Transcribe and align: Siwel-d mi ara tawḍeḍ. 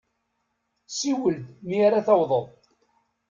Siwel-d 0.97 1.45
mi 1.67 1.77
ara 1.85 2.05
tawḍeḍ. 2.07 2.45